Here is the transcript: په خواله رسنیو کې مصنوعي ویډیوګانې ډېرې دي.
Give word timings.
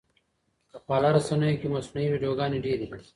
په 0.71 0.77
خواله 0.83 1.09
رسنیو 1.17 1.59
کې 1.59 1.67
مصنوعي 1.75 2.07
ویډیوګانې 2.11 2.59
ډېرې 2.65 2.85
دي. 2.91 3.01